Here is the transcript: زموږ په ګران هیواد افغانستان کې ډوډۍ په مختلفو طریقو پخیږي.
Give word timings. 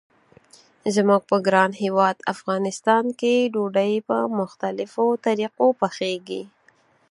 زموږ 0.95 1.21
په 1.29 1.37
ګران 1.47 1.71
هیواد 1.83 2.17
افغانستان 2.33 3.05
کې 3.19 3.33
ډوډۍ 3.53 3.93
په 4.07 4.17
مختلفو 4.39 5.05
طریقو 5.25 5.67
پخیږي. 5.81 6.43